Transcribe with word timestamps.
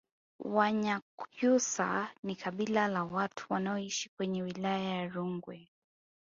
Wanyakyusa 0.45 2.09
ni 2.23 2.35
kabila 2.35 2.87
la 2.87 3.03
watu 3.03 3.45
wanaoishi 3.53 4.09
kwenye 4.17 4.43
wilaya 4.43 4.89
ya 4.95 5.07
Rungwe 5.07 5.69